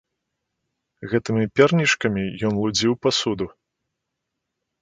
[1.11, 3.45] Гэтымі пернічкамі ён лудзіў пасуду.